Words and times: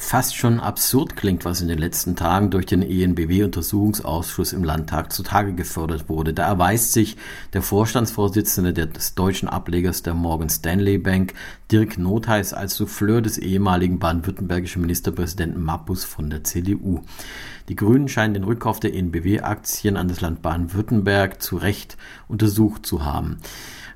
fast 0.00 0.36
schon 0.36 0.60
absurd 0.60 1.16
klingt, 1.16 1.44
was 1.44 1.60
in 1.60 1.66
den 1.66 1.76
letzten 1.76 2.14
Tagen 2.14 2.50
durch 2.50 2.66
den 2.66 2.82
ENBW-Untersuchungsausschuss 2.82 4.52
im 4.52 4.62
Landtag 4.62 5.12
zutage 5.12 5.52
gefördert 5.52 6.08
wurde. 6.08 6.32
Da 6.32 6.46
erweist 6.46 6.92
sich 6.92 7.16
der 7.52 7.62
Vorstandsvorsitzende 7.62 8.72
des 8.72 9.16
deutschen 9.16 9.48
Ablegers 9.48 10.02
der 10.02 10.14
Morgan 10.14 10.48
Stanley 10.48 10.98
Bank, 10.98 11.34
Dirk 11.72 11.98
Notheis, 11.98 12.54
als 12.54 12.76
Souffleur 12.76 13.20
des 13.20 13.38
ehemaligen 13.38 13.98
baden-württembergischen 13.98 14.80
Ministerpräsidenten 14.80 15.62
Mappus 15.62 16.04
von 16.04 16.30
der 16.30 16.44
CDU. 16.44 17.02
Die 17.68 17.76
Grünen 17.76 18.08
scheinen 18.08 18.32
den 18.32 18.44
Rückkauf 18.44 18.80
der 18.80 18.94
ENBW-Aktien 18.94 19.98
an 19.98 20.08
das 20.08 20.22
Land 20.22 20.40
Baden-Württemberg 20.40 21.42
zu 21.42 21.58
Recht 21.58 21.98
untersucht 22.26 22.86
zu 22.86 23.04
haben. 23.04 23.38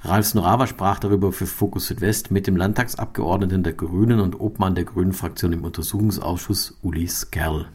Ralf 0.02 0.26
Snorawa 0.26 0.66
sprach 0.66 0.98
darüber 0.98 1.32
für 1.32 1.46
Fokus 1.46 1.86
Südwest 1.86 2.30
mit 2.30 2.46
dem 2.46 2.56
Landtagsabgeordneten 2.56 3.62
der 3.62 3.72
Grünen 3.72 4.20
und 4.20 4.38
Obmann 4.38 4.74
der 4.74 4.84
Grünen 4.84 5.14
Fraktion 5.14 5.54
im 5.54 5.64
Untersuchungsausschuss 5.64 6.76
Uli 6.82 7.08
Skerl. 7.08 7.66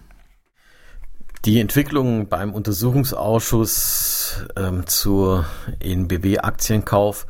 Die 1.46 1.60
Entwicklungen 1.60 2.28
beim 2.28 2.54
Untersuchungsausschuss 2.54 4.46
ähm, 4.56 4.86
zur 4.86 5.46
ENBW-Aktienkauf 5.80 7.26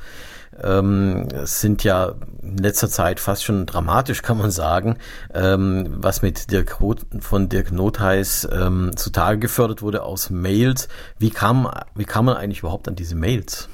ähm, 0.63 1.27
sind 1.45 1.83
ja 1.83 2.13
in 2.41 2.57
letzter 2.57 2.87
Zeit 2.87 3.19
fast 3.19 3.43
schon 3.43 3.65
dramatisch, 3.65 4.21
kann 4.21 4.37
man 4.37 4.51
sagen, 4.51 4.97
ähm, 5.33 5.87
was 5.97 6.21
mit 6.21 6.51
Dirk 6.51 6.81
Roth, 6.81 7.05
von 7.19 7.49
Dirk 7.49 7.71
Notheis 7.71 8.47
ähm, 8.51 8.95
zutage 8.95 9.39
gefördert 9.39 9.81
wurde 9.81 10.03
aus 10.03 10.29
Mails. 10.29 10.87
Wie 11.19 11.29
kam, 11.29 11.69
wie 11.95 12.05
kam 12.05 12.25
man 12.25 12.37
eigentlich 12.37 12.59
überhaupt 12.59 12.87
an 12.87 12.95
diese 12.95 13.15
Mails? 13.15 13.69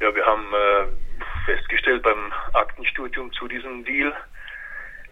Ja, 0.00 0.14
wir 0.14 0.24
haben 0.24 0.44
äh, 0.52 0.86
festgestellt 1.46 2.02
beim 2.02 2.32
Aktenstudium 2.52 3.32
zu 3.32 3.48
diesem 3.48 3.84
Deal, 3.84 4.12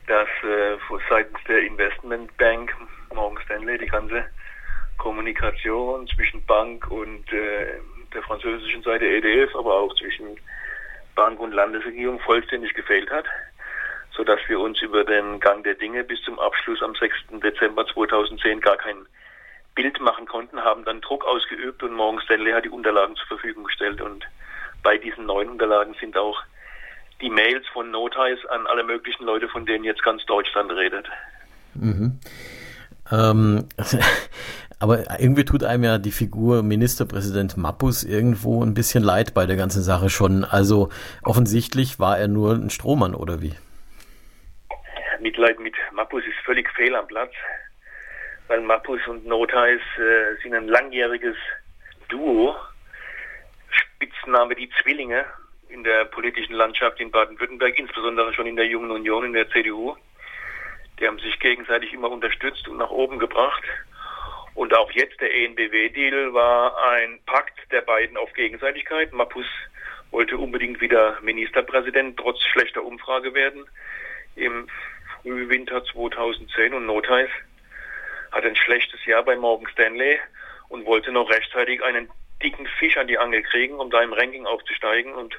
dass 0.06 0.28
äh, 0.42 0.76
seitens 1.08 1.38
der 1.48 1.62
Investmentbank 1.62 2.74
Morgan 3.14 3.42
Stanley 3.44 3.78
die 3.78 3.86
ganze 3.86 4.24
Kommunikation 4.98 6.06
zwischen 6.08 6.44
Bank 6.46 6.90
und 6.90 7.32
äh, 7.32 7.78
der 8.14 8.22
französischen 8.22 8.82
Seite 8.82 9.06
EDF, 9.06 9.54
aber 9.54 9.74
auch 9.74 9.94
zwischen 9.96 10.38
Bank 11.14 11.40
und 11.40 11.52
Landesregierung 11.52 12.20
vollständig 12.20 12.74
gefehlt 12.74 13.10
hat, 13.10 13.26
sodass 14.16 14.40
wir 14.48 14.60
uns 14.60 14.80
über 14.82 15.04
den 15.04 15.40
Gang 15.40 15.64
der 15.64 15.74
Dinge 15.74 16.04
bis 16.04 16.22
zum 16.22 16.38
Abschluss 16.38 16.82
am 16.82 16.94
6. 16.94 17.14
Dezember 17.42 17.86
2010 17.86 18.60
gar 18.60 18.76
kein 18.76 19.06
Bild 19.74 20.00
machen 20.00 20.26
konnten, 20.26 20.62
haben 20.62 20.84
dann 20.84 21.00
Druck 21.00 21.24
ausgeübt 21.24 21.82
und 21.82 21.94
Morgan 21.94 22.20
Stanley 22.22 22.52
hat 22.52 22.64
die 22.64 22.70
Unterlagen 22.70 23.16
zur 23.16 23.26
Verfügung 23.26 23.64
gestellt 23.64 24.00
und 24.00 24.26
bei 24.82 24.98
diesen 24.98 25.26
neuen 25.26 25.48
Unterlagen 25.48 25.94
sind 26.00 26.16
auch 26.16 26.42
die 27.20 27.30
Mails 27.30 27.66
von 27.68 27.90
Notice 27.90 28.44
an 28.50 28.66
alle 28.66 28.84
möglichen 28.84 29.24
Leute, 29.24 29.48
von 29.48 29.64
denen 29.64 29.84
jetzt 29.84 30.02
ganz 30.02 30.24
Deutschland 30.26 30.72
redet. 30.72 31.08
Mhm. 31.74 32.18
Ähm, 33.10 33.68
aber 34.82 35.20
irgendwie 35.20 35.44
tut 35.44 35.62
einem 35.62 35.84
ja 35.84 35.98
die 35.98 36.10
Figur 36.10 36.64
Ministerpräsident 36.64 37.56
Mappus 37.56 38.02
irgendwo 38.02 38.64
ein 38.64 38.74
bisschen 38.74 39.04
leid 39.04 39.32
bei 39.32 39.46
der 39.46 39.54
ganzen 39.54 39.80
Sache 39.80 40.10
schon. 40.10 40.42
Also 40.44 40.88
offensichtlich 41.22 42.00
war 42.00 42.18
er 42.18 42.26
nur 42.26 42.54
ein 42.54 42.68
Strohmann 42.68 43.14
oder 43.14 43.40
wie? 43.40 43.54
Mitleid 45.20 45.60
mit 45.60 45.74
Mappus 45.92 46.24
ist 46.24 46.44
völlig 46.44 46.68
fehl 46.70 46.96
am 46.96 47.06
Platz, 47.06 47.30
weil 48.48 48.60
Mappus 48.60 48.98
und 49.06 49.24
Notice 49.24 49.80
äh, 49.98 50.42
sind 50.42 50.52
ein 50.52 50.66
langjähriges 50.66 51.36
Duo 52.08 52.56
Spitzname 53.70 54.56
die 54.56 54.68
Zwillinge 54.82 55.24
in 55.68 55.84
der 55.84 56.06
politischen 56.06 56.54
Landschaft 56.54 56.98
in 56.98 57.12
Baden-Württemberg, 57.12 57.78
insbesondere 57.78 58.34
schon 58.34 58.48
in 58.48 58.56
der 58.56 58.66
Jungen 58.66 58.90
Union, 58.90 59.26
in 59.26 59.32
der 59.32 59.48
CDU. 59.48 59.96
Die 60.98 61.06
haben 61.06 61.20
sich 61.20 61.38
gegenseitig 61.38 61.92
immer 61.92 62.10
unterstützt 62.10 62.66
und 62.66 62.78
nach 62.78 62.90
oben 62.90 63.20
gebracht. 63.20 63.62
Und 64.54 64.74
auch 64.74 64.90
jetzt 64.92 65.20
der 65.20 65.34
ENBW-Deal 65.34 66.34
war 66.34 66.76
ein 66.90 67.20
Pakt 67.24 67.58
der 67.70 67.80
beiden 67.80 68.16
auf 68.16 68.32
Gegenseitigkeit. 68.34 69.12
Mappus 69.12 69.46
wollte 70.10 70.36
unbedingt 70.36 70.80
wieder 70.80 71.18
Ministerpräsident 71.22 72.18
trotz 72.18 72.42
schlechter 72.42 72.84
Umfrage 72.84 73.32
werden 73.34 73.64
im 74.36 74.68
Frühwinter 75.22 75.84
2010 75.84 76.74
und 76.74 76.86
Notheis 76.86 77.30
hat 78.30 78.44
ein 78.44 78.56
schlechtes 78.56 79.04
Jahr 79.06 79.22
bei 79.22 79.36
Morgan 79.36 79.68
Stanley 79.72 80.18
und 80.68 80.86
wollte 80.86 81.12
noch 81.12 81.30
rechtzeitig 81.30 81.82
einen 81.82 82.10
dicken 82.42 82.66
Fisch 82.78 82.96
an 82.96 83.06
die 83.06 83.18
Angel 83.18 83.42
kriegen, 83.42 83.74
um 83.78 83.90
da 83.90 84.02
im 84.02 84.12
Ranking 84.12 84.46
aufzusteigen. 84.46 85.14
Und 85.14 85.38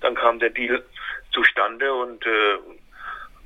dann 0.00 0.14
kam 0.14 0.38
der 0.38 0.50
Deal 0.50 0.84
zustande 1.32 1.92
und 1.94 2.26
äh, 2.26 2.58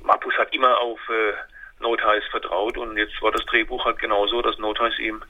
Mappus 0.03 0.35
hat 0.37 0.53
immer 0.53 0.79
auf 0.79 0.99
äh, 1.09 1.33
Notice 1.81 2.25
vertraut 2.31 2.77
und 2.77 2.97
jetzt 2.97 3.21
war 3.21 3.31
das 3.31 3.45
Drehbuch 3.45 3.83
halt 3.85 3.99
genauso, 3.99 4.41
dass 4.41 4.57
Notice 4.57 4.97
ihm 4.99 5.21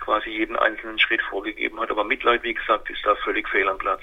quasi 0.00 0.30
jeden 0.30 0.56
einzelnen 0.56 0.98
Schritt 0.98 1.22
vorgegeben 1.22 1.80
hat. 1.80 1.90
Aber 1.90 2.04
Mitleid, 2.04 2.42
wie 2.42 2.54
gesagt, 2.54 2.90
ist 2.90 3.04
da 3.04 3.14
völlig 3.16 3.48
fehl 3.48 3.68
am 3.68 3.78
Platz. 3.78 4.02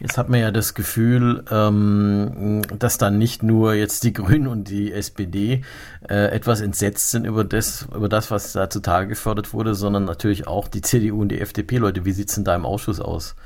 Jetzt 0.00 0.18
hat 0.18 0.28
man 0.28 0.40
ja 0.40 0.50
das 0.50 0.74
Gefühl, 0.74 1.44
ähm, 1.52 2.62
dass 2.76 2.98
dann 2.98 3.16
nicht 3.16 3.44
nur 3.44 3.74
jetzt 3.74 4.02
die 4.02 4.12
Grünen 4.14 4.48
und 4.48 4.68
die 4.68 4.92
SPD 4.92 5.62
äh, 6.08 6.34
etwas 6.34 6.60
entsetzt 6.60 7.12
sind 7.12 7.26
über 7.26 7.44
das, 7.44 7.88
über 7.94 8.08
das, 8.08 8.30
was 8.30 8.52
da 8.52 8.68
zutage 8.68 9.08
gefördert 9.08 9.52
wurde, 9.52 9.74
sondern 9.74 10.04
natürlich 10.04 10.48
auch 10.48 10.66
die 10.66 10.82
CDU 10.82 11.20
und 11.20 11.28
die 11.28 11.40
FDP-Leute. 11.40 12.04
Wie 12.04 12.12
sieht 12.12 12.28
es 12.28 12.34
denn 12.34 12.44
da 12.44 12.56
im 12.56 12.66
Ausschuss 12.66 13.00
aus? 13.00 13.36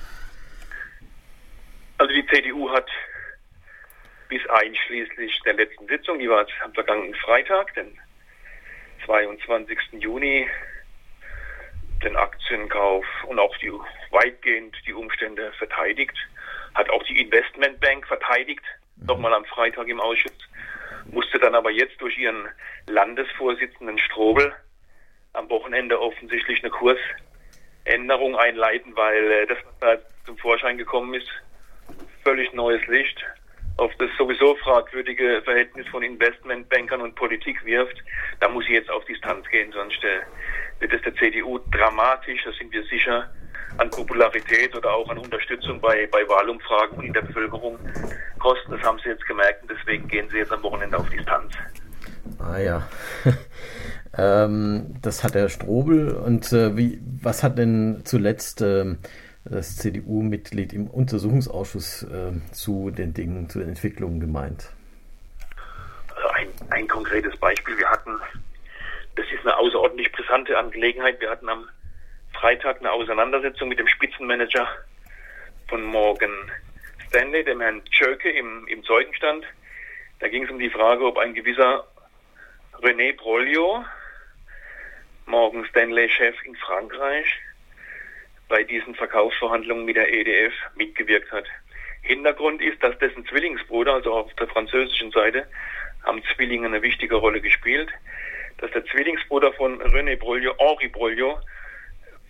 Also 1.98 2.14
die 2.14 2.26
CDU 2.26 2.70
hat 2.70 2.86
bis 4.28 4.46
einschließlich 4.48 5.40
der 5.44 5.54
letzten 5.54 5.86
Sitzung, 5.86 6.18
die 6.18 6.28
war 6.28 6.46
am 6.64 6.74
vergangenen 6.74 7.14
Freitag, 7.14 7.74
den 7.74 7.98
22. 9.06 9.78
Juni, 9.92 10.48
den 12.02 12.16
Aktienkauf 12.16 13.04
und 13.26 13.38
auch 13.38 13.56
die 13.58 13.72
weitgehend 14.10 14.76
die 14.86 14.92
Umstände 14.92 15.52
verteidigt 15.58 16.16
hat 16.74 16.90
auch 16.90 17.02
die 17.02 17.20
Investmentbank 17.20 18.06
verteidigt, 18.06 18.64
mhm. 18.96 19.06
nochmal 19.06 19.34
am 19.34 19.44
Freitag 19.44 19.88
im 19.88 20.00
Ausschuss, 20.00 20.32
musste 21.10 21.38
dann 21.38 21.54
aber 21.54 21.70
jetzt 21.70 22.00
durch 22.00 22.16
ihren 22.18 22.48
Landesvorsitzenden 22.86 23.98
Strobel 23.98 24.52
am 25.32 25.50
Wochenende 25.50 26.00
offensichtlich 26.00 26.62
eine 26.62 26.70
Kursänderung 26.70 28.36
einleiten, 28.36 28.96
weil 28.96 29.30
äh, 29.30 29.46
das, 29.46 29.58
was 29.64 29.78
da 29.80 29.96
zum 30.24 30.38
Vorschein 30.38 30.78
gekommen 30.78 31.14
ist, 31.14 31.28
völlig 32.22 32.52
neues 32.52 32.86
Licht 32.86 33.24
auf 33.78 33.92
das 33.98 34.10
sowieso 34.18 34.56
fragwürdige 34.56 35.40
Verhältnis 35.44 35.86
von 35.88 36.02
Investmentbankern 36.02 37.00
und 37.00 37.14
Politik 37.14 37.64
wirft, 37.64 37.96
da 38.40 38.48
muss 38.48 38.66
sie 38.66 38.74
jetzt 38.74 38.90
auf 38.90 39.04
Distanz 39.04 39.46
gehen, 39.48 39.72
sonst 39.72 40.02
äh, 40.04 40.80
wird 40.80 40.92
es 40.92 41.02
der 41.02 41.14
CDU 41.14 41.58
dramatisch, 41.70 42.42
da 42.44 42.52
sind 42.52 42.72
wir 42.72 42.84
sicher, 42.84 43.30
an 43.76 43.90
Popularität 43.90 44.74
oder 44.76 44.92
auch 44.92 45.08
an 45.08 45.18
Unterstützung 45.18 45.80
bei, 45.80 46.08
bei 46.10 46.28
Wahlumfragen 46.28 47.02
in 47.02 47.12
der 47.12 47.22
Bevölkerung 47.22 47.78
kosten. 48.40 48.72
Das 48.72 48.82
haben 48.82 48.98
sie 49.02 49.10
jetzt 49.10 49.26
gemerkt 49.26 49.62
und 49.62 49.70
deswegen 49.70 50.08
gehen 50.08 50.28
sie 50.30 50.38
jetzt 50.38 50.52
am 50.52 50.62
Wochenende 50.62 50.98
auf 50.98 51.08
Distanz. 51.10 51.52
Ah 52.38 52.58
ja. 52.58 52.88
ähm, 54.18 54.94
das 55.00 55.22
hat 55.22 55.34
der 55.34 55.48
Strobel. 55.48 56.10
Und 56.10 56.52
äh, 56.52 56.76
wie, 56.76 57.00
was 57.22 57.42
hat 57.42 57.58
denn 57.58 58.02
zuletzt 58.04 58.62
äh, 58.62 58.96
das 59.44 59.76
CDU-Mitglied 59.76 60.72
im 60.72 60.88
Untersuchungsausschuss 60.88 62.02
äh, 62.04 62.32
zu 62.52 62.90
den 62.90 63.14
Dingen, 63.14 63.48
zu 63.48 63.60
den 63.60 63.68
Entwicklungen 63.68 64.20
gemeint? 64.20 64.70
Also 66.14 66.28
ein, 66.30 66.48
ein 66.70 66.88
konkretes 66.88 67.36
Beispiel. 67.36 67.78
Wir 67.78 67.88
hatten, 67.88 68.16
das 69.16 69.26
ist 69.32 69.40
eine 69.42 69.56
außerordentlich 69.56 70.12
brisante 70.12 70.58
Angelegenheit. 70.58 71.20
Wir 71.20 71.30
hatten 71.30 71.48
am 71.48 71.68
Freitag 72.32 72.80
eine 72.80 72.92
Auseinandersetzung 72.92 73.68
mit 73.68 73.78
dem 73.78 73.88
Spitzenmanager 73.88 74.68
von 75.68 75.82
Morgan 75.82 76.32
Stanley, 77.08 77.44
dem 77.44 77.60
Herrn 77.60 77.84
Tschöke, 77.86 78.30
im, 78.30 78.66
im 78.68 78.82
Zeugenstand. 78.84 79.44
Da 80.20 80.28
ging 80.28 80.44
es 80.44 80.50
um 80.50 80.58
die 80.58 80.70
Frage, 80.70 81.04
ob 81.04 81.18
ein 81.18 81.34
gewisser 81.34 81.86
René 82.80 83.16
Broglio, 83.16 83.84
Morgan 85.26 85.64
Stanley-Chef 85.66 86.34
in 86.44 86.56
Frankreich, 86.56 87.26
bei 88.48 88.62
diesen 88.64 88.94
Verkaufsverhandlungen 88.94 89.84
mit 89.84 89.96
der 89.96 90.12
EDF 90.12 90.52
mitgewirkt 90.74 91.30
hat. 91.30 91.46
Hintergrund 92.02 92.62
ist, 92.62 92.82
dass 92.82 92.98
dessen 92.98 93.26
Zwillingsbruder, 93.26 93.94
also 93.94 94.12
auf 94.14 94.34
der 94.34 94.48
französischen 94.48 95.10
Seite, 95.10 95.46
haben 96.04 96.22
Zwillinge 96.34 96.66
eine 96.66 96.82
wichtige 96.82 97.16
Rolle 97.16 97.40
gespielt, 97.40 97.90
dass 98.58 98.70
der 98.70 98.84
Zwillingsbruder 98.86 99.52
von 99.52 99.80
René 99.82 100.16
Broglio, 100.16 100.54
Henri 100.58 100.88
Broglio, 100.88 101.38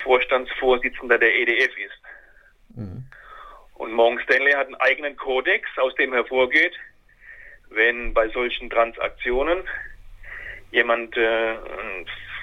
Vorstandsvorsitzender 0.03 1.19
der 1.19 1.35
EDF 1.35 1.76
ist. 1.79 2.00
Mhm. 2.76 3.05
Und 3.75 3.93
Morgan 3.93 4.21
Stanley 4.25 4.53
hat 4.53 4.67
einen 4.67 4.75
eigenen 4.76 5.17
Kodex, 5.17 5.69
aus 5.79 5.94
dem 5.94 6.12
hervorgeht, 6.12 6.75
wenn 7.71 8.12
bei 8.12 8.29
solchen 8.29 8.71
Transaktionen 8.71 9.62
jemand 10.71 11.17
äh, 11.17 11.55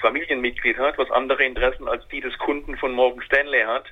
Familienmitglied 0.01 0.77
hat, 0.77 0.97
was 0.97 1.11
andere 1.11 1.43
Interessen 1.43 1.87
als 1.87 2.07
die 2.09 2.21
des 2.21 2.37
Kunden 2.37 2.77
von 2.77 2.91
Morgan 2.93 3.21
Stanley 3.23 3.63
hat, 3.63 3.85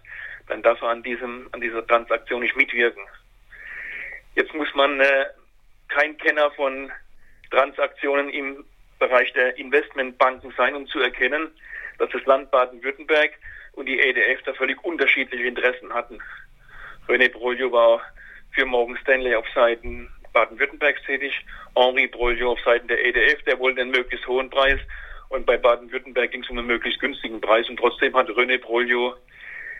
dann 0.48 0.62
darf 0.62 0.82
er 0.82 0.90
an 0.90 1.04
diesem 1.04 1.50
an 1.52 1.62
dieser 1.62 1.86
Transaktion 1.86 2.42
nicht 2.42 2.56
mitwirken. 2.56 3.04
Jetzt 4.36 4.54
muss 4.54 4.74
man 4.74 5.00
äh, 5.00 5.26
kein 5.90 6.18
Kenner 6.18 6.52
von 6.52 6.92
Transaktionen 7.52 8.30
im 8.30 8.66
Bereich 9.00 9.32
der 9.34 9.58
Investmentbanken 9.58 10.54
sein, 10.58 10.76
um 10.76 10.88
zu 10.88 11.00
erkennen, 11.00 11.52
dass 12.00 12.10
das 12.10 12.26
Land 12.26 12.52
Baden-Württemberg 12.52 13.32
und 13.74 13.86
die 13.86 14.00
EDF 14.00 14.42
da 14.44 14.54
völlig 14.54 14.84
unterschiedliche 14.84 15.46
Interessen 15.46 15.94
hatten. 15.94 16.20
René 17.08 17.30
Broglio 17.32 17.72
war 17.72 18.02
für 18.52 18.66
Morgan 18.66 18.98
Stanley 18.98 19.36
auf 19.36 19.46
Seiten 19.54 20.10
Baden-Württembergs 20.32 21.02
tätig, 21.04 21.46
Henri 21.76 22.08
Broglio 22.08 22.54
auf 22.54 22.60
Seiten 22.62 22.88
der 22.88 23.04
EDF, 23.04 23.44
der 23.44 23.60
wollte 23.60 23.82
einen 23.82 23.92
möglichst 23.92 24.28
hohen 24.28 24.50
Preis 24.50 24.80
und 25.34 25.48
bei 25.48 25.58
Baden-Württemberg 25.58 26.32
ging 26.32 26.44
es 26.44 26.50
um 26.50 26.60
einen 26.60 26.68
möglichst 26.68 27.00
günstigen 27.00 27.42
Preis 27.42 27.68
und 27.68 27.78
trotzdem 27.78 28.16
hat 28.16 28.30
René 28.30 28.60
Broglio 28.60 29.16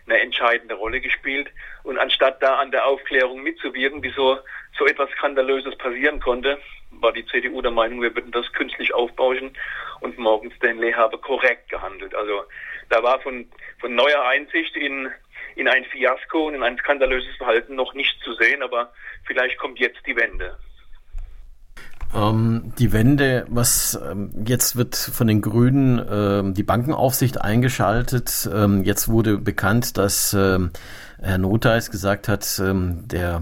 eine 0.08 0.20
entscheidende 0.20 0.74
Rolle 0.74 1.00
gespielt. 1.00 1.48
Und 1.84 2.00
anstatt 2.00 2.42
da 2.42 2.56
an 2.56 2.72
der 2.72 2.86
Aufklärung 2.86 3.44
mitzuwirken, 3.44 4.02
wie 4.04 4.10
so, 4.10 4.40
etwas 4.86 5.10
Skandalöses 5.12 5.78
passieren 5.78 6.20
konnte, 6.20 6.60
war 6.92 7.14
die 7.14 7.26
CDU 7.26 7.62
der 7.62 7.72
Meinung, 7.72 8.02
wir 8.02 8.14
würden 8.14 8.32
das 8.34 8.52
künstlich 8.52 8.94
aufbauschen 8.94 9.56
und 10.02 10.18
Morgan 10.18 10.52
Stanley 10.58 10.92
habe 10.92 11.18
korrekt 11.18 11.70
gehandelt. 11.70 12.14
Also 12.14 12.44
da 12.90 13.02
war 13.02 13.22
von, 13.22 13.48
von 13.80 13.96
neuer 13.96 14.28
Einsicht 14.28 14.76
in, 14.76 15.10
in 15.56 15.70
ein 15.70 15.86
Fiasko 15.86 16.48
und 16.48 16.56
in 16.56 16.64
ein 16.64 16.78
skandalöses 16.80 17.34
Verhalten 17.38 17.76
noch 17.76 17.94
nicht 17.94 18.20
zu 18.24 18.34
sehen, 18.34 18.62
aber 18.62 18.92
vielleicht 19.26 19.58
kommt 19.58 19.80
jetzt 19.80 20.06
die 20.06 20.18
Wende. 20.18 20.58
Ähm, 22.16 22.74
die 22.78 22.94
Wende, 22.94 23.46
was 23.50 24.00
ähm, 24.10 24.32
jetzt 24.46 24.76
wird 24.76 24.96
von 24.96 25.26
den 25.26 25.42
Grünen 25.42 26.06
ähm, 26.10 26.54
die 26.54 26.64
Bankenaufsicht 26.64 27.42
eingeschaltet. 27.42 28.48
Ähm, 28.54 28.84
jetzt 28.84 29.08
wurde 29.08 29.40
bekannt, 29.40 29.98
dass 29.98 30.34
ähm, 30.34 30.72
Herr 31.20 31.40
Notheis 31.40 31.90
gesagt 31.90 32.28
hat, 32.28 32.62
ähm, 32.64 33.08
der, 33.08 33.42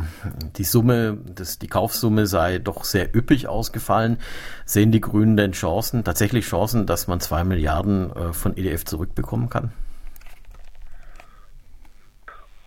die 0.56 0.63
Summe, 0.63 1.18
das, 1.35 1.59
die 1.59 1.68
Kaufsumme 1.68 2.27
sei 2.27 2.59
doch 2.59 2.85
sehr 2.85 3.13
üppig 3.13 3.47
ausgefallen. 3.47 4.19
Sehen 4.65 4.91
die 4.91 5.01
Grünen 5.01 5.35
denn 5.35 5.51
Chancen, 5.51 6.06
tatsächlich 6.06 6.45
Chancen, 6.45 6.85
dass 6.85 7.07
man 7.07 7.19
zwei 7.19 7.44
Milliarden 7.44 8.15
äh, 8.15 8.33
von 8.33 8.56
EDF 8.56 8.85
zurückbekommen 8.85 9.50
kann? 9.50 9.73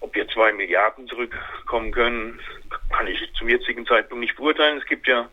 Ob 0.01 0.15
wir 0.15 0.29
zwei 0.29 0.53
Milliarden 0.53 1.09
zurückkommen 1.09 1.93
können, 1.93 2.39
kann 2.91 3.07
ich 3.07 3.19
zum 3.39 3.49
jetzigen 3.49 3.87
Zeitpunkt 3.87 4.21
nicht 4.21 4.37
beurteilen. 4.37 4.79
Es 4.79 4.87
gibt 4.87 5.09
ja 5.09 5.29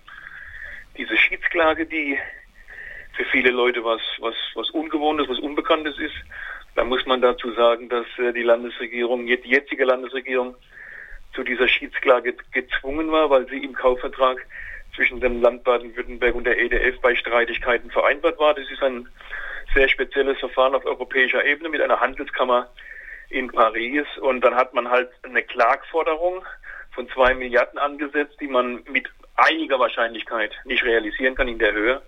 diese 0.98 1.18
Schiedsklage, 1.18 1.86
die 1.86 2.18
für 3.14 3.26
viele 3.26 3.52
Leute 3.52 3.84
was, 3.84 4.02
was, 4.20 4.36
was 4.56 4.70
Ungewohntes, 4.72 5.28
was 5.28 5.40
Unbekanntes 5.40 5.98
ist. 6.00 6.16
Da 6.76 6.84
muss 6.84 7.06
man 7.06 7.22
dazu 7.22 7.52
sagen, 7.54 7.90
dass 7.90 8.06
äh, 8.18 8.32
die 8.32 8.44
Landesregierung, 8.44 9.26
die 9.26 9.38
jetzige 9.44 9.86
Landesregierung, 9.86 10.56
zu 11.34 11.44
dieser 11.44 11.68
Schiedsklage 11.68 12.36
gezwungen 12.52 13.12
war, 13.12 13.30
weil 13.30 13.48
sie 13.48 13.64
im 13.64 13.74
Kaufvertrag 13.74 14.46
zwischen 14.96 15.22
dem 15.22 15.42
Land 15.42 15.64
Baden-Württemberg 15.64 16.36
und 16.36 16.44
der 16.44 16.60
EDF 16.60 17.00
bei 17.02 17.16
Streitigkeiten 17.16 17.90
vereinbart 17.92 18.38
war. 18.40 18.54
Das 18.54 18.70
ist 18.70 18.84
ein 18.84 19.08
sehr 19.74 19.88
spezielles 19.88 20.38
Verfahren 20.40 20.76
auf 20.76 20.86
europäischer 20.86 21.46
Ebene 21.46 21.70
mit 21.70 21.82
einer 21.82 22.00
Handelskammer 22.00 22.70
in 23.30 23.50
Paris. 23.50 24.06
Und 24.20 24.42
dann 24.42 24.56
hat 24.56 24.74
man 24.74 24.90
halt 24.90 25.10
eine 25.24 25.44
Klagforderung 25.44 26.46
von 26.94 27.08
zwei 27.10 27.34
Milliarden 27.34 27.80
angesetzt, 27.80 28.36
die 28.42 28.48
man 28.48 28.84
mit 28.90 29.10
einiger 29.36 29.80
Wahrscheinlichkeit 29.80 30.54
nicht 30.66 30.84
realisieren 30.84 31.36
kann 31.36 31.48
in 31.48 31.60
der 31.60 31.74
Höhe. 31.74 32.02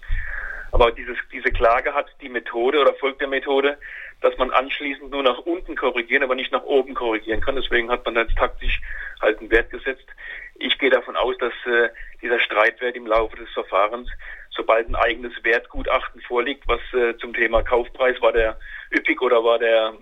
Aber 0.71 0.91
dieses, 0.91 1.17
diese 1.31 1.51
Klage 1.51 1.93
hat 1.93 2.07
die 2.21 2.29
Methode 2.29 2.79
oder 2.79 2.95
folgt 2.95 3.21
der 3.21 3.27
Methode, 3.27 3.77
dass 4.21 4.35
man 4.37 4.49
anschließend 4.49 5.11
nur 5.11 5.21
nach 5.21 5.37
unten 5.39 5.75
korrigieren, 5.75 6.23
aber 6.23 6.33
nicht 6.33 6.51
nach 6.51 6.63
oben 6.63 6.95
korrigieren 6.95 7.41
kann. 7.41 7.55
Deswegen 7.55 7.91
hat 7.91 8.03
man 8.05 8.15
jetzt 8.15 8.35
taktisch 8.35 8.81
halt 9.21 9.39
einen 9.39 9.51
Wert 9.51 9.69
gesetzt. 9.69 10.07
Ich 10.55 10.79
gehe 10.79 10.89
davon 10.89 11.15
aus, 11.15 11.37
dass 11.37 11.53
äh, 11.65 11.89
dieser 12.21 12.39
Streitwert 12.39 12.95
im 12.95 13.05
Laufe 13.05 13.35
des 13.35 13.49
Verfahrens, 13.51 14.09
sobald 14.49 14.87
ein 14.87 14.95
eigenes 14.95 15.33
Wertgutachten 15.43 16.21
vorliegt, 16.21 16.67
was 16.67 16.81
äh, 16.93 17.17
zum 17.17 17.33
Thema 17.33 17.61
Kaufpreis 17.61 18.19
war 18.21 18.31
der 18.31 18.57
üppig 18.91 19.21
oder 19.21 19.43
war 19.43 19.59
der 19.59 19.93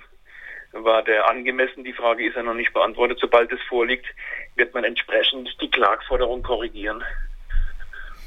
war 0.73 1.03
der 1.03 1.29
angemessen? 1.29 1.83
Die 1.83 1.93
Frage 1.93 2.25
ist 2.25 2.35
ja 2.35 2.43
noch 2.43 2.53
nicht 2.53 2.73
beantwortet. 2.73 3.19
Sobald 3.19 3.51
es 3.51 3.61
vorliegt, 3.67 4.05
wird 4.55 4.73
man 4.73 4.83
entsprechend 4.83 5.49
die 5.61 5.69
Klagforderung 5.69 6.43
korrigieren. 6.43 7.03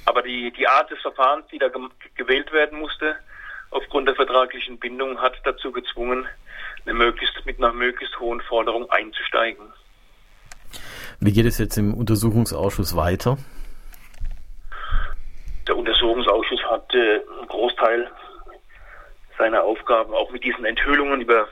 Aber 0.05 0.23
die, 0.23 0.53
die 0.53 0.69
Art 0.69 0.91
des 0.91 1.01
Verfahrens, 1.01 1.47
die 1.51 1.59
da 1.59 1.69
gewählt 2.15 2.53
werden 2.53 2.79
musste, 2.79 3.17
aufgrund 3.71 4.09
der 4.09 4.15
vertraglichen 4.15 4.79
Bindung, 4.79 5.21
hat 5.21 5.35
dazu 5.45 5.73
gezwungen, 5.73 6.27
eine 6.85 6.95
möglichst, 6.95 7.47
mit 7.47 7.59
einer 7.59 7.73
möglichst 7.73 8.19
hohen 8.21 8.41
Forderung 8.43 8.91
einzusteigen. 8.91 9.73
Wie 11.21 11.33
geht 11.33 11.47
es 11.47 11.59
jetzt 11.59 11.79
im 11.79 11.95
Untersuchungsausschuss 11.95 12.97
weiter? 12.97 13.39
Der 15.67 15.77
Untersuchungsausschuss 15.77 16.63
hat 16.65 16.95
äh, 16.95 17.21
einen 17.39 17.49
Großteil 17.49 18.11
seiner 19.39 19.63
Aufgaben 19.63 20.13
auch 20.13 20.31
mit 20.31 20.45
diesen 20.45 20.65
Enthüllungen 20.65 21.23
über 21.23 21.49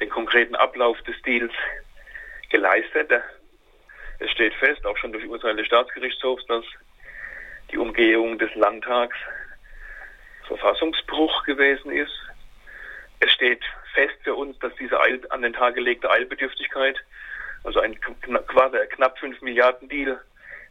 den 0.00 0.10
konkreten 0.10 0.54
Ablauf 0.56 1.00
des 1.02 1.20
Deals 1.22 1.52
geleistet. 2.50 3.10
Es 4.18 4.30
steht 4.30 4.54
fest, 4.54 4.84
auch 4.86 4.96
schon 4.96 5.12
durch 5.12 5.26
Urteil 5.26 5.56
des 5.56 5.66
Staatsgerichtshofs, 5.66 6.46
dass 6.46 6.64
die 7.70 7.78
Umgehung 7.78 8.38
des 8.38 8.54
Landtags 8.54 9.16
Verfassungsbruch 10.46 11.44
gewesen 11.44 11.92
ist. 11.92 12.12
Es 13.20 13.30
steht 13.32 13.62
fest 13.92 14.16
für 14.22 14.34
uns, 14.34 14.58
dass 14.58 14.74
diese 14.76 15.00
Eil, 15.00 15.20
an 15.30 15.42
den 15.42 15.52
Tag 15.52 15.74
gelegte 15.74 16.10
Eilbedürftigkeit, 16.10 16.96
also 17.64 17.80
ein 17.80 18.00
quasi 18.00 18.78
knapp 18.90 19.18
5 19.18 19.42
Milliarden 19.42 19.88
Deal, 19.88 20.20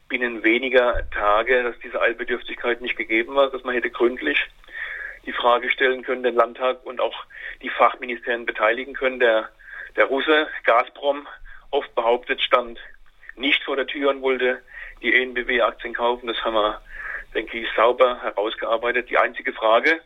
binnen 0.10 0.44
weniger 0.44 1.10
Tage, 1.12 1.64
dass 1.64 1.78
diese 1.80 2.02
Eilbedürftigkeit 2.02 2.82
nicht 2.82 2.96
gegeben 2.96 3.36
war, 3.36 3.52
dass 3.52 3.64
man 3.64 3.76
hätte 3.76 3.90
gründlich 3.90 4.40
die 5.28 5.34
Frage 5.34 5.70
stellen 5.70 6.04
können, 6.04 6.24
den 6.24 6.36
Landtag 6.36 6.84
und 6.86 7.00
auch 7.00 7.26
die 7.62 7.70
Fachministerien 7.70 8.46
beteiligen 8.46 8.94
können. 8.94 9.20
Der, 9.20 9.50
der 9.96 10.06
Russe 10.06 10.48
Gazprom 10.64 11.28
oft 11.70 11.94
behauptet, 11.94 12.42
stand 12.42 12.80
nicht 13.36 13.62
vor 13.64 13.76
der 13.76 13.86
Tür 13.86 14.10
und 14.10 14.22
wollte 14.22 14.62
die 15.02 15.14
ENBW-Aktien 15.14 15.94
kaufen. 15.94 16.28
Das 16.28 16.44
haben 16.44 16.56
wir, 16.56 16.82
denke 17.36 17.60
ich, 17.60 17.68
sauber 17.76 18.22
herausgearbeitet. 18.22 19.10
Die 19.10 19.18
einzige 19.18 19.54
Frage, 19.54 20.00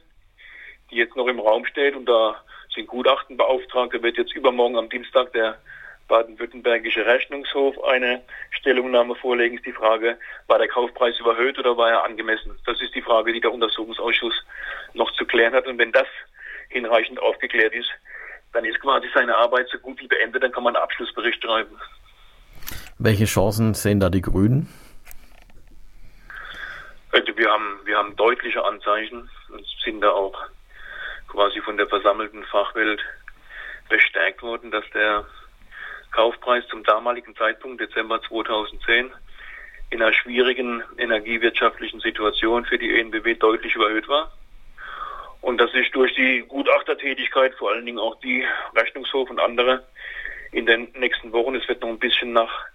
die 0.89 0.95
jetzt 0.95 1.15
noch 1.15 1.27
im 1.27 1.39
Raum 1.39 1.65
steht, 1.65 1.95
und 1.95 2.07
da 2.07 2.43
sind 2.73 2.87
Gutachten 2.87 3.37
beauftragt, 3.37 3.93
da 3.93 4.01
wird 4.01 4.17
jetzt 4.17 4.35
übermorgen 4.35 4.77
am 4.77 4.89
Dienstag 4.89 5.31
der 5.33 5.59
baden-württembergische 6.07 7.05
Rechnungshof 7.05 7.81
eine 7.85 8.21
Stellungnahme 8.49 9.15
vorlegen, 9.15 9.55
ist 9.55 9.65
die 9.65 9.71
Frage, 9.71 10.17
war 10.47 10.57
der 10.57 10.67
Kaufpreis 10.67 11.17
überhöht 11.19 11.57
oder 11.57 11.77
war 11.77 11.89
er 11.89 12.03
angemessen? 12.03 12.59
Das 12.65 12.81
ist 12.81 12.93
die 12.93 13.01
Frage, 13.01 13.31
die 13.31 13.39
der 13.39 13.53
Untersuchungsausschuss 13.53 14.43
klären 15.41 15.53
hat. 15.53 15.67
Und 15.67 15.79
wenn 15.79 15.91
das 15.91 16.07
hinreichend 16.69 17.19
aufgeklärt 17.19 17.73
ist, 17.73 17.89
dann 18.53 18.65
ist 18.65 18.79
quasi 18.79 19.07
seine 19.13 19.35
Arbeit 19.35 19.67
so 19.71 19.79
gut 19.79 19.99
wie 20.01 20.07
beendet, 20.07 20.43
dann 20.43 20.51
kann 20.51 20.63
man 20.63 20.75
einen 20.75 20.83
Abschlussbericht 20.83 21.41
schreiben. 21.43 21.75
Welche 22.99 23.25
Chancen 23.25 23.73
sehen 23.73 23.99
da 23.99 24.09
die 24.09 24.21
Grünen? 24.21 24.69
Also 27.11 27.35
wir 27.35 27.49
haben, 27.49 27.79
wir 27.85 27.97
haben 27.97 28.15
deutliche 28.15 28.63
Anzeichen 28.63 29.29
und 29.49 29.65
sind 29.83 30.01
da 30.01 30.11
auch 30.11 30.35
quasi 31.27 31.59
von 31.61 31.77
der 31.77 31.87
versammelten 31.87 32.43
Fachwelt 32.45 33.01
bestärkt 33.89 34.41
worden, 34.41 34.71
dass 34.71 34.85
der 34.93 35.25
Kaufpreis 36.11 36.65
zum 36.69 36.83
damaligen 36.83 37.35
Zeitpunkt 37.35 37.81
Dezember 37.81 38.21
2010 38.21 39.11
in 39.89 40.01
einer 40.01 40.13
schwierigen 40.13 40.83
energiewirtschaftlichen 40.97 41.99
Situation 41.99 42.65
für 42.65 42.77
die 42.77 42.99
ENBW 42.99 43.35
deutlich 43.35 43.75
überhöht 43.75 44.07
war. 44.07 44.31
Und 45.41 45.57
das 45.57 45.73
ist 45.73 45.93
durch 45.95 46.13
die 46.15 46.43
Gutachtertätigkeit, 46.47 47.53
vor 47.55 47.71
allen 47.71 47.85
Dingen 47.85 47.99
auch 47.99 48.19
die 48.21 48.45
Rechnungshof 48.75 49.29
und 49.29 49.39
andere, 49.39 49.83
in 50.51 50.65
den 50.65 50.89
nächsten 50.95 51.31
Wochen, 51.31 51.55
es 51.55 51.67
wird 51.67 51.81
noch 51.81 51.89
ein 51.89 51.99
bisschen 51.99 52.33
nach, 52.33 52.65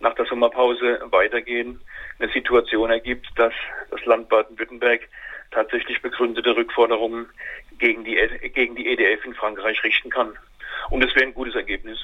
nach 0.00 0.14
der 0.14 0.26
Sommerpause 0.26 1.00
weitergehen, 1.10 1.80
eine 2.18 2.32
Situation 2.32 2.90
ergibt, 2.90 3.26
dass 3.36 3.52
das 3.90 4.04
Land 4.04 4.28
Baden-Württemberg 4.28 5.08
tatsächlich 5.50 6.00
begründete 6.00 6.56
Rückforderungen 6.56 7.26
gegen 7.78 8.04
die, 8.04 8.16
gegen 8.54 8.74
die 8.76 8.86
EDF 8.86 9.24
in 9.24 9.34
Frankreich 9.34 9.82
richten 9.84 10.10
kann. 10.10 10.36
Und 10.90 11.04
es 11.04 11.14
wäre 11.14 11.26
ein 11.26 11.34
gutes 11.34 11.54
Ergebnis. 11.54 11.98